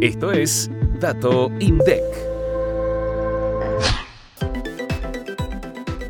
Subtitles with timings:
[0.00, 0.68] Esto es
[1.00, 2.02] Dato INDEC.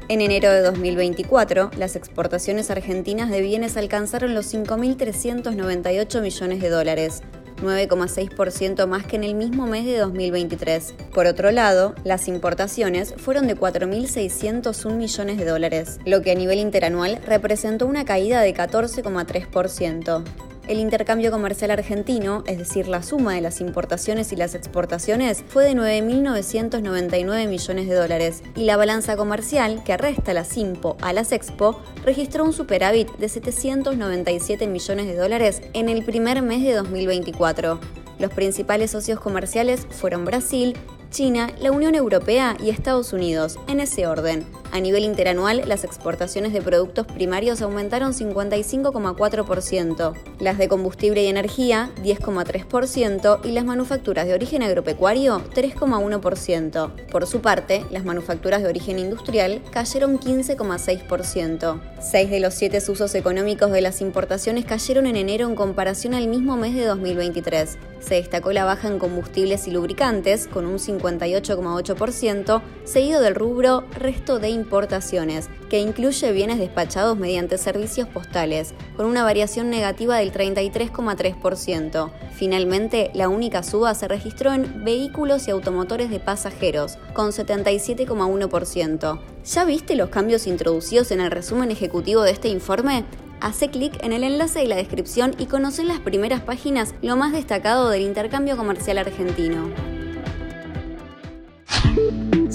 [0.09, 7.23] En enero de 2024, las exportaciones argentinas de bienes alcanzaron los 5.398 millones de dólares,
[7.63, 10.95] 9,6% más que en el mismo mes de 2023.
[11.15, 16.59] Por otro lado, las importaciones fueron de 4.601 millones de dólares, lo que a nivel
[16.59, 20.25] interanual representó una caída de 14,3%
[20.69, 25.65] el intercambio comercial argentino, es decir, la suma de las importaciones y las exportaciones, fue
[25.65, 31.33] de 9.999 millones de dólares y la balanza comercial, que resta las IMPO a las
[31.33, 37.79] Expo, registró un superávit de 797 millones de dólares en el primer mes de 2024.
[38.19, 40.77] Los principales socios comerciales fueron Brasil,
[41.11, 44.47] China, la Unión Europea y Estados Unidos, en ese orden.
[44.73, 51.91] A nivel interanual, las exportaciones de productos primarios aumentaron 55,4%, las de combustible y energía
[52.03, 56.91] 10,3% y las manufacturas de origen agropecuario 3,1%.
[57.11, 61.81] Por su parte, las manufacturas de origen industrial cayeron 15,6%.
[62.01, 66.29] Seis de los siete usos económicos de las importaciones cayeron en enero en comparación al
[66.29, 67.79] mismo mes de 2023.
[68.01, 74.39] Se destacó la baja en combustibles y lubricantes, con un 58,8%, seguido del rubro resto
[74.39, 82.11] de importaciones, que incluye bienes despachados mediante servicios postales, con una variación negativa del 33,3%.
[82.35, 89.21] Finalmente, la única suba se registró en vehículos y automotores de pasajeros, con 77,1%.
[89.45, 93.05] ¿Ya viste los cambios introducidos en el resumen ejecutivo de este informe?
[93.41, 97.17] Hace clic en el enlace de la descripción y conoce en las primeras páginas lo
[97.17, 99.96] más destacado del intercambio comercial argentino.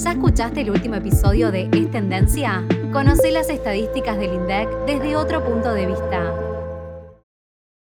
[0.04, 2.66] ¿Ya escuchaste el último episodio de Es Tendencia?
[2.92, 6.51] Conoce las estadísticas del INDEC desde otro punto de vista.